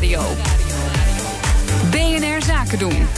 Nieuwsradio. 0.00 0.36
BNR 1.90 2.42
Zaken 2.42 2.78
doen. 2.78 3.08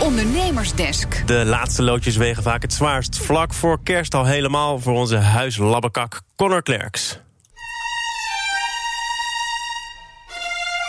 Ondernemersdesk. 0.00 1.26
De 1.26 1.44
laatste 1.44 1.82
loodjes 1.82 2.16
wegen 2.16 2.42
vaak 2.42 2.62
het 2.62 2.72
zwaarst. 2.72 3.18
Vlak 3.18 3.54
voor 3.54 3.82
kerst 3.82 4.14
al 4.14 4.24
helemaal 4.24 4.78
voor 4.80 4.92
onze 4.92 5.16
huislabbekak 5.16 6.20
Connor 6.36 6.62
Klerks. 6.62 7.18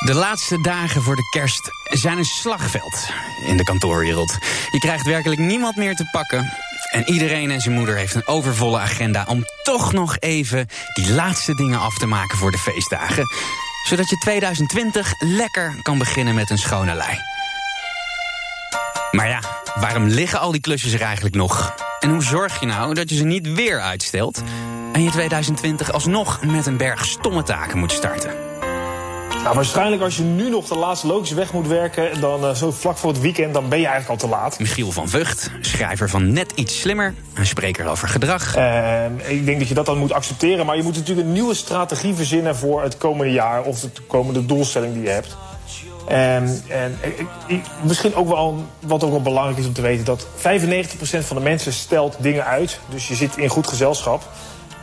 De 0.06 0.14
laatste 0.14 0.62
dagen 0.62 1.02
voor 1.02 1.16
de 1.16 1.30
kerst 1.30 1.72
zijn 1.84 2.18
een 2.18 2.26
slagveld 2.26 3.10
in 3.48 3.58
de 3.58 3.64
kantoorwereld. 3.64 4.38
Je 4.72 4.80
krijgt 4.80 5.06
werkelijk 5.06 5.42
niemand 5.42 5.76
meer 5.76 5.96
te 5.96 6.10
pakken. 6.12 6.54
En 6.92 7.10
iedereen 7.10 7.52
en 7.52 7.62
zijn 7.62 7.76
moeder 7.76 7.96
heeft 7.96 8.16
een 8.16 8.28
overvolle 8.28 8.80
agenda 8.80 9.26
om 9.28 9.44
toch 9.64 9.94
nog 9.94 10.18
even 10.20 10.68
die 10.94 11.12
laatste 11.12 11.56
dingen 11.56 11.80
af 11.80 11.98
te 11.98 12.06
maken 12.06 12.38
voor 12.38 12.52
de 12.52 12.58
feestdagen. 12.58 13.26
Zodat 13.88 14.10
je 14.10 14.18
2020 14.18 15.14
lekker 15.20 15.80
kan 15.82 15.98
beginnen 15.98 16.36
met 16.36 16.50
een 16.50 16.58
schone 16.58 16.94
lei. 16.94 17.18
Maar 19.12 19.28
ja, 19.28 19.40
waarom 19.80 20.08
liggen 20.08 20.40
al 20.40 20.52
die 20.52 20.62
klusjes 20.62 20.94
er 20.94 21.02
eigenlijk 21.02 21.36
nog? 21.36 21.74
En 22.00 22.10
hoe 22.10 22.24
zorg 22.24 22.60
je 22.60 22.66
nou 22.66 22.94
dat 22.94 23.10
je 23.10 23.16
ze 23.16 23.24
niet 23.24 23.54
weer 23.54 23.82
uitstelt 23.82 24.44
en 24.94 25.04
je 25.04 25.10
2020 25.10 25.92
alsnog 25.92 26.46
met 26.46 26.66
een 26.66 26.78
berg 26.78 27.06
stomme 27.06 27.44
taken 27.44 27.78
moet 27.78 27.92
starten? 27.92 28.47
Nou, 29.48 29.60
waarschijnlijk 29.60 30.02
als 30.02 30.18
je 30.18 30.24
nu 30.24 30.50
nog 30.50 30.68
de 30.68 30.76
laatste 30.76 31.08
logisch 31.08 31.32
weg 31.32 31.54
moet 31.54 31.68
werken, 31.68 32.22
dan 32.22 32.44
uh, 32.44 32.54
zo 32.54 32.72
vlak 32.72 32.98
voor 32.98 33.12
het 33.12 33.22
weekend, 33.22 33.54
dan 33.54 33.70
ben 33.70 33.80
je 33.80 33.88
eigenlijk 33.88 34.22
al 34.22 34.30
te 34.30 34.36
laat. 34.36 34.60
Michiel 34.60 34.92
van 34.92 35.10
Vught, 35.10 35.52
schrijver 35.62 36.10
van 36.10 36.32
Net 36.32 36.52
iets 36.56 36.80
slimmer, 36.80 37.14
een 37.34 37.46
spreker 37.46 37.88
over 37.88 38.08
gedrag. 38.08 38.58
Uh, 38.58 39.06
ik 39.28 39.46
denk 39.46 39.60
dat 39.60 39.68
je 39.68 39.74
dat 39.74 39.86
dan 39.86 39.98
moet 39.98 40.12
accepteren, 40.12 40.66
maar 40.66 40.78
je 40.78 40.84
moet 40.84 40.96
natuurlijk 40.96 41.28
een 41.28 41.34
nieuwe 41.34 41.54
strategie 41.54 42.14
verzinnen 42.14 42.56
voor 42.56 42.84
het 42.84 42.98
komende 42.98 43.34
jaar 43.34 43.64
of 43.64 43.80
de 43.80 43.90
komende 44.08 44.46
doelstelling 44.46 44.94
die 44.94 45.04
je 45.04 45.10
hebt. 45.10 45.38
En, 46.08 46.64
en 46.68 47.00
ik, 47.48 47.62
misschien 47.84 48.16
ook 48.16 48.28
wel 48.28 48.66
wat 48.80 49.04
ook 49.04 49.12
wel 49.12 49.22
belangrijk 49.22 49.58
is 49.58 49.66
om 49.66 49.74
te 49.74 49.82
weten 49.82 50.06
dat 50.06 50.28
95% 50.38 50.40
van 51.02 51.36
de 51.36 51.44
mensen 51.44 51.74
stelt 51.74 52.16
dingen 52.20 52.46
uit. 52.46 52.80
Dus 52.90 53.08
je 53.08 53.16
zit 53.16 53.38
in 53.38 53.50
goed 53.50 53.68
gezelschap. 53.68 54.30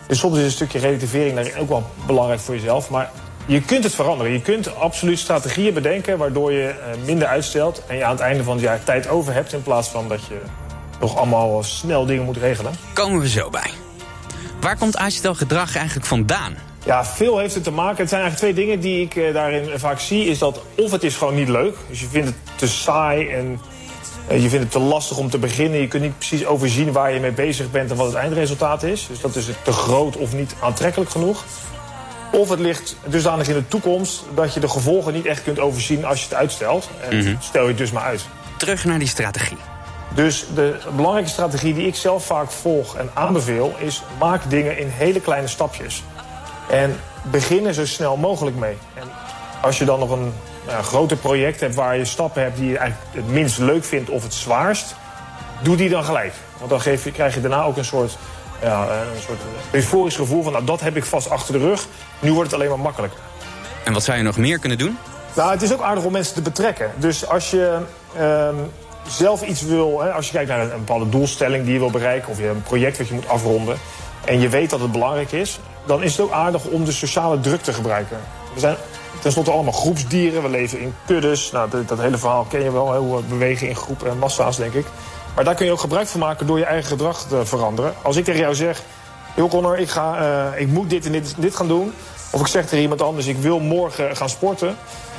Dus 0.06 0.18
soms 0.18 0.36
is 0.36 0.44
een 0.44 0.50
stukje 0.50 0.78
relativering 0.78 1.34
daarin 1.34 1.56
ook 1.56 1.68
wel 1.68 1.82
belangrijk 2.06 2.40
voor 2.40 2.54
jezelf. 2.54 2.90
Maar 2.90 3.10
je 3.46 3.60
kunt 3.60 3.84
het 3.84 3.94
veranderen. 3.94 4.32
Je 4.32 4.40
kunt 4.40 4.76
absoluut 4.76 5.18
strategieën 5.18 5.74
bedenken 5.74 6.18
waardoor 6.18 6.52
je 6.52 6.68
eh, 6.68 6.76
minder 7.04 7.28
uitstelt 7.28 7.82
en 7.86 7.96
je 7.96 8.04
aan 8.04 8.10
het 8.10 8.20
einde 8.20 8.42
van 8.42 8.52
het 8.52 8.62
jaar 8.62 8.84
tijd 8.84 9.08
over 9.08 9.32
hebt 9.32 9.52
in 9.52 9.62
plaats 9.62 9.88
van 9.88 10.08
dat 10.08 10.24
je 10.24 10.40
nog 11.00 11.16
allemaal 11.16 11.62
snel 11.62 12.06
dingen 12.06 12.24
moet 12.24 12.36
regelen. 12.36 12.72
Komen 12.92 13.20
we 13.20 13.28
zo 13.28 13.50
bij. 13.50 13.70
Waar 14.60 14.78
komt 14.78 14.98
uitstelgedrag 14.98 15.76
eigenlijk 15.76 16.06
vandaan? 16.06 16.54
Ja, 16.84 17.04
veel 17.04 17.38
heeft 17.38 17.54
het 17.54 17.64
te 17.64 17.70
maken. 17.70 17.96
Het 17.96 18.08
zijn 18.08 18.22
eigenlijk 18.22 18.54
twee 18.54 18.66
dingen 18.66 18.80
die 18.80 19.04
ik 19.04 19.16
eh, 19.16 19.34
daarin 19.34 19.78
vaak 19.78 20.00
zie. 20.00 20.26
Is 20.26 20.38
dat 20.38 20.60
of 20.76 20.90
het 20.90 21.02
is 21.02 21.16
gewoon 21.16 21.34
niet 21.34 21.48
leuk. 21.48 21.76
Dus 21.88 22.00
je 22.00 22.06
vindt 22.06 22.26
het 22.26 22.36
te 22.56 22.68
saai 22.68 23.28
en 23.28 23.60
eh, 24.28 24.42
je 24.42 24.48
vindt 24.48 24.64
het 24.64 24.70
te 24.70 24.78
lastig 24.78 25.16
om 25.16 25.30
te 25.30 25.38
beginnen. 25.38 25.80
Je 25.80 25.88
kunt 25.88 26.02
niet 26.02 26.18
precies 26.18 26.46
overzien 26.46 26.92
waar 26.92 27.12
je 27.12 27.20
mee 27.20 27.32
bezig 27.32 27.70
bent 27.70 27.90
en 27.90 27.96
wat 27.96 28.06
het 28.06 28.14
eindresultaat 28.14 28.82
is. 28.82 29.06
Dus 29.06 29.20
dat 29.20 29.36
is 29.36 29.46
te 29.62 29.72
groot 29.72 30.16
of 30.16 30.32
niet 30.32 30.54
aantrekkelijk 30.60 31.10
genoeg. 31.10 31.44
Of 32.34 32.48
het 32.48 32.58
ligt 32.60 32.96
dusdanig 33.06 33.48
in 33.48 33.54
de 33.54 33.68
toekomst 33.68 34.22
dat 34.34 34.54
je 34.54 34.60
de 34.60 34.68
gevolgen 34.68 35.12
niet 35.12 35.26
echt 35.26 35.42
kunt 35.42 35.58
overzien 35.58 36.04
als 36.04 36.18
je 36.18 36.24
het 36.24 36.34
uitstelt. 36.34 36.88
En 37.10 37.16
Mhm. 37.16 37.34
stel 37.38 37.62
je 37.62 37.68
het 37.68 37.78
dus 37.78 37.90
maar 37.90 38.02
uit. 38.02 38.24
Terug 38.56 38.84
naar 38.84 38.98
die 38.98 39.08
strategie. 39.08 39.56
Dus 40.14 40.46
de 40.54 40.76
belangrijke 40.96 41.30
strategie 41.30 41.74
die 41.74 41.86
ik 41.86 41.94
zelf 41.94 42.26
vaak 42.26 42.50
volg 42.50 42.96
en 42.96 43.10
aanbeveel 43.14 43.74
is 43.78 44.02
maak 44.18 44.50
dingen 44.50 44.78
in 44.78 44.88
hele 44.88 45.20
kleine 45.20 45.48
stapjes. 45.48 46.02
En 46.70 47.00
begin 47.22 47.66
er 47.66 47.74
zo 47.74 47.86
snel 47.86 48.16
mogelijk 48.16 48.56
mee. 48.56 48.76
En 48.94 49.08
als 49.62 49.78
je 49.78 49.84
dan 49.84 49.98
nog 49.98 50.10
een 50.10 50.32
nou, 50.66 50.82
groter 50.82 51.16
project 51.16 51.60
hebt 51.60 51.74
waar 51.74 51.96
je 51.96 52.04
stappen 52.04 52.42
hebt 52.42 52.56
die 52.56 52.68
je 52.70 52.78
eigenlijk 52.78 53.10
het 53.14 53.28
minst 53.28 53.58
leuk 53.58 53.84
vindt 53.84 54.10
of 54.10 54.22
het 54.22 54.34
zwaarst, 54.34 54.94
doe 55.62 55.76
die 55.76 55.88
dan 55.88 56.04
gelijk. 56.04 56.32
Want 56.58 56.70
dan 56.70 56.80
geef 56.80 57.04
je, 57.04 57.10
krijg 57.12 57.34
je 57.34 57.40
daarna 57.40 57.62
ook 57.62 57.76
een 57.76 57.84
soort, 57.84 58.16
ja, 58.64 58.88
een 58.90 59.22
soort 59.26 59.40
euforisch 59.70 60.16
gevoel 60.16 60.42
van 60.42 60.52
nou 60.52 60.64
dat 60.64 60.80
heb 60.80 60.96
ik 60.96 61.04
vast 61.04 61.30
achter 61.30 61.52
de 61.52 61.58
rug. 61.58 61.86
Nu 62.18 62.32
wordt 62.32 62.50
het 62.50 62.60
alleen 62.60 62.70
maar 62.70 62.84
makkelijker. 62.84 63.18
En 63.84 63.92
wat 63.92 64.04
zou 64.04 64.18
je 64.18 64.24
nog 64.24 64.36
meer 64.36 64.58
kunnen 64.58 64.78
doen? 64.78 64.98
Nou, 65.34 65.50
het 65.50 65.62
is 65.62 65.72
ook 65.72 65.80
aardig 65.80 66.04
om 66.04 66.12
mensen 66.12 66.34
te 66.34 66.42
betrekken. 66.42 66.92
Dus 66.96 67.28
als 67.28 67.50
je 67.50 67.78
ehm, 68.16 68.54
zelf 69.08 69.42
iets 69.42 69.62
wil, 69.62 70.00
hè, 70.00 70.12
als 70.12 70.26
je 70.26 70.32
kijkt 70.32 70.48
naar 70.48 70.60
een, 70.60 70.72
een 70.72 70.78
bepaalde 70.78 71.08
doelstelling 71.08 71.64
die 71.64 71.72
je 71.72 71.78
wil 71.78 71.90
bereiken, 71.90 72.30
of 72.30 72.38
je 72.38 72.44
hebt 72.44 72.56
een 72.56 72.62
project 72.62 72.98
wat 72.98 73.08
je 73.08 73.14
moet 73.14 73.28
afronden, 73.28 73.78
en 74.24 74.40
je 74.40 74.48
weet 74.48 74.70
dat 74.70 74.80
het 74.80 74.92
belangrijk 74.92 75.32
is, 75.32 75.60
dan 75.86 76.02
is 76.02 76.12
het 76.12 76.20
ook 76.20 76.32
aardig 76.32 76.64
om 76.64 76.84
de 76.84 76.92
sociale 76.92 77.40
druk 77.40 77.62
te 77.62 77.72
gebruiken. 77.72 78.16
We 78.54 78.60
zijn 78.60 78.76
tenslotte 79.20 79.50
allemaal 79.50 79.72
groepsdieren, 79.72 80.42
we 80.42 80.48
leven 80.48 80.80
in 80.80 80.94
kuddes. 81.06 81.50
Nou, 81.50 81.70
dat, 81.70 81.88
dat 81.88 81.98
hele 81.98 82.18
verhaal 82.18 82.44
ken 82.44 82.62
je 82.62 82.72
wel, 82.72 82.92
hè, 82.92 82.98
hoe 82.98 83.16
we 83.16 83.22
bewegen 83.22 83.68
in 83.68 83.76
groepen 83.76 84.10
en 84.10 84.18
massa's, 84.18 84.56
denk 84.56 84.72
ik. 84.74 84.86
Maar 85.34 85.44
daar 85.44 85.54
kun 85.54 85.66
je 85.66 85.72
ook 85.72 85.80
gebruik 85.80 86.06
van 86.06 86.20
maken 86.20 86.46
door 86.46 86.58
je 86.58 86.64
eigen 86.64 86.88
gedrag 86.88 87.22
te 87.22 87.46
veranderen. 87.46 87.94
Als 88.02 88.16
ik 88.16 88.24
tegen 88.24 88.40
jou 88.40 88.54
zeg, 88.54 88.82
joh 89.36 89.50
Connor, 89.50 89.78
ik, 89.78 89.88
ga, 89.88 90.18
eh, 90.52 90.60
ik 90.60 90.68
moet 90.68 90.90
dit 90.90 91.06
en 91.06 91.12
dit, 91.12 91.34
dit 91.36 91.56
gaan 91.56 91.68
doen. 91.68 91.92
Of 92.30 92.40
ik 92.40 92.46
zeg 92.46 92.62
tegen 92.66 92.82
iemand 92.82 93.02
anders, 93.02 93.26
ik 93.26 93.36
wil 93.36 93.60
morgen 93.60 94.16
gaan 94.16 94.28
sporten. 94.28 94.76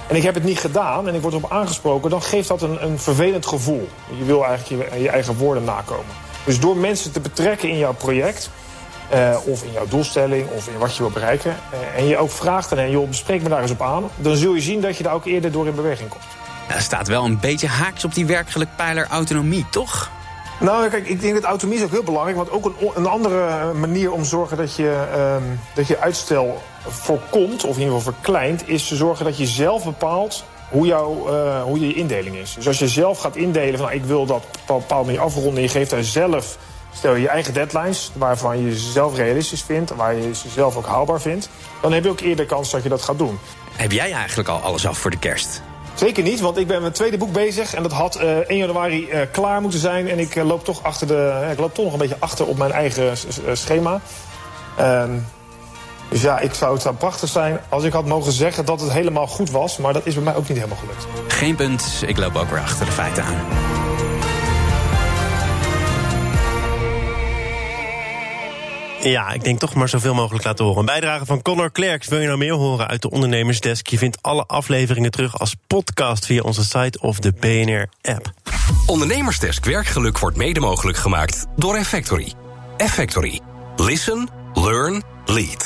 En 0.08 0.16
ik 0.16 0.24
heb 0.24 0.34
het 0.34 0.44
niet 0.44 0.60
gedaan 0.60 1.08
en 1.08 1.16
ik 1.16 1.22
word 1.22 1.34
erop 1.34 1.52
aangesproken, 1.52 2.10
dan 2.10 2.22
geeft 2.22 2.48
dat 2.48 2.62
een, 2.62 2.84
een 2.84 3.00
vervelend 3.00 3.46
gevoel. 3.46 3.90
Je 4.18 4.26
wil 4.26 4.46
eigenlijk 4.46 4.94
je, 4.94 5.02
je 5.02 5.10
eigen 5.10 5.38
woorden 5.38 5.64
nakomen. 5.64 6.06
Dus 6.44 6.60
door 6.60 6.78
mensen 6.78 7.12
te 7.12 7.20
betrekken 7.20 7.70
in 7.70 7.78
jouw 7.78 7.94
project, 7.94 8.50
eh, 9.10 9.38
of 9.46 9.64
in 9.64 9.72
jouw 9.72 9.88
doelstelling, 9.88 10.48
of 10.50 10.68
in 10.68 10.78
wat 10.78 10.96
je 10.96 11.02
wil 11.02 11.12
bereiken, 11.12 11.58
eh, 11.72 12.00
en 12.00 12.08
je 12.08 12.18
ook 12.18 12.32
vraagt 12.32 12.78
aan 12.78 12.90
joh, 12.90 13.08
bespreek 13.08 13.42
me 13.42 13.50
daar 13.50 13.62
eens 13.62 13.72
op 13.72 13.82
aan, 13.82 14.10
dan 14.16 14.36
zul 14.36 14.54
je 14.54 14.62
zien 14.62 14.82
dat 14.82 14.98
je 14.98 15.04
daar 15.04 15.14
ook 15.14 15.26
eerder 15.26 15.52
door 15.52 15.68
in 15.68 15.76
beweging 15.76 16.10
komt. 16.10 16.24
Er 16.68 16.82
staat 16.82 17.08
wel 17.08 17.26
een 17.26 17.40
beetje 17.40 17.68
haaks 17.68 18.06
op 18.06 18.14
die 18.14 18.26
werkelijk 18.26 18.70
pijler 18.76 19.08
autonomie, 19.08 19.66
toch? 19.70 20.12
Nou, 20.60 20.90
kijk, 20.90 21.08
ik 21.08 21.22
denk 21.22 21.34
dat 21.34 21.44
autonomie 21.44 21.80
is 21.80 21.86
ook 21.86 21.94
heel 21.94 22.04
belangrijk. 22.04 22.38
Want 22.38 22.52
ook 22.52 22.66
een, 22.66 22.76
een 22.96 23.06
andere 23.06 23.74
manier 23.74 24.12
om 24.12 24.22
te 24.22 24.28
zorgen 24.28 24.58
dat 24.58 24.76
je, 24.76 25.08
ehm, 25.14 25.44
dat 25.74 25.88
je 25.88 26.00
uitstel 26.00 26.62
voorkomt, 26.88 27.64
of 27.64 27.76
in 27.76 27.82
ieder 27.82 27.98
geval 27.98 28.14
verkleint, 28.14 28.70
is 28.70 28.88
te 28.88 28.96
zorgen 28.96 29.26
dat 29.26 29.38
je 29.38 29.46
zelf 29.46 29.84
bepaalt 29.84 30.46
hoe, 30.70 30.86
jouw, 30.86 31.28
eh, 31.28 31.62
hoe 31.62 31.80
je 31.80 31.94
indeling 31.94 32.36
is. 32.36 32.54
Dus 32.54 32.68
als 32.68 32.80
je 32.80 32.88
zelf 32.88 33.20
gaat 33.20 33.36
indelen 33.36 33.78
van 33.78 33.86
nou, 33.86 34.00
ik 34.00 34.06
wil 34.06 34.26
dat 34.26 34.38
op 34.38 34.70
een 34.70 34.78
bepaalde 34.78 35.06
manier 35.06 35.22
afronden, 35.22 35.56
en 35.56 35.62
je 35.62 35.68
geeft 35.68 35.90
daar 35.90 36.04
zelf, 36.04 36.58
stel 36.94 37.16
je 37.16 37.22
je 37.22 37.30
eigen 37.30 37.54
deadlines, 37.54 38.12
waarvan 38.14 38.66
je 38.66 38.80
ze 38.80 38.92
zelf 38.92 39.16
realistisch 39.16 39.64
vindt, 39.64 39.96
waar 39.96 40.16
je 40.16 40.36
ze 40.36 40.50
zelf 40.50 40.76
ook 40.76 40.86
haalbaar 40.86 41.22
vindt, 41.22 41.50
dan 41.82 41.94
heb 41.94 42.04
je 42.04 42.10
ook 42.10 42.20
eerder 42.20 42.46
kans 42.46 42.72
dat 42.72 42.84
je 42.84 42.90
dat 42.90 43.02
gaat 43.02 43.18
doen. 43.18 43.40
Heb 43.76 43.92
jij 43.92 44.12
eigenlijk 44.12 44.50
al 44.50 44.60
alles 44.60 44.88
af 44.88 44.98
voor 44.98 45.12
de 45.12 45.20
kerst? 45.20 45.62
Zeker 45.96 46.24
niet, 46.24 46.40
want 46.40 46.58
ik 46.58 46.66
ben 46.68 46.74
met 46.74 46.82
mijn 46.82 46.94
tweede 46.94 47.18
boek 47.18 47.32
bezig. 47.32 47.74
En 47.74 47.84
dat 47.84 47.92
had 47.92 48.16
eh 48.16 48.38
1 48.38 48.58
januari 48.58 49.10
eh, 49.10 49.22
klaar 49.32 49.62
moeten 49.62 49.80
zijn. 49.80 50.10
En 50.10 50.20
ik 50.20 50.36
eh, 50.36 50.46
loop 50.46 50.64
toch 50.64 50.84
achter 50.84 51.08
de. 51.08 51.48
ik 51.52 51.60
loop 51.60 51.74
toch 51.74 51.84
nog 51.84 51.94
een 51.94 52.00
beetje 52.00 52.18
achter 52.20 52.46
op 52.46 52.58
mijn 52.58 52.72
eigen 52.72 53.18
schema. 53.54 54.02
Ehm, 54.78 55.12
dus 56.10 56.22
ja, 56.22 56.40
ik 56.40 56.54
zou, 56.54 56.74
het 56.74 56.82
zou 56.82 56.96
prachtig 56.96 57.30
zijn 57.30 57.60
als 57.70 57.84
ik 57.84 57.94
had 57.94 58.06
mogen 58.06 58.32
zeggen 58.32 58.66
dat 58.66 58.82
het 58.82 58.92
helemaal 58.92 59.28
goed 59.28 59.52
was. 59.52 59.78
Maar 59.78 59.94
dat 59.94 60.06
is 60.06 60.14
bij 60.14 60.24
mij 60.24 60.36
ook 60.36 60.48
niet 60.48 60.58
helemaal 60.58 60.78
gelukt. 60.78 61.08
Geen 61.28 61.56
punt, 61.56 62.04
ik 62.08 62.18
loop 62.18 62.36
ook 62.36 62.50
weer 62.50 62.60
achter 62.60 62.86
de 62.86 62.92
feiten 62.92 63.24
aan. 63.24 63.46
Ja, 69.10 69.32
ik 69.32 69.44
denk 69.44 69.60
toch 69.60 69.74
maar 69.74 69.90
zoveel 69.90 70.14
mogelijk 70.14 70.44
laten 70.44 70.66
horen. 70.66 70.80
Een 70.80 70.86
bijdrage 70.86 71.26
van 71.26 71.42
Connor 71.42 71.72
Klerks. 71.72 72.08
Wil 72.08 72.20
je 72.20 72.26
nou 72.26 72.38
meer 72.38 72.54
horen 72.54 72.88
uit 72.88 73.02
de 73.02 73.10
Ondernemersdesk? 73.10 73.88
Je 73.88 73.98
vindt 73.98 74.18
alle 74.22 74.46
afleveringen 74.46 75.12
terug 75.12 75.40
als 75.40 75.56
podcast 75.68 76.26
via 76.26 76.42
onze 76.42 76.64
site 76.64 77.00
of 77.02 77.20
de 77.20 77.34
BNR-app. 77.40 78.34
Ondernemersdesk 78.86 79.66
werkgeluk 79.66 80.20
wordt 80.20 80.38
mede 80.38 80.60
mogelijk 80.60 80.98
gemaakt 80.98 81.46
door 81.56 81.76
Effectory. 81.76 82.34
Effectory. 82.78 83.40
Listen, 83.76 84.30
learn, 84.54 85.04
lead. 85.26 85.64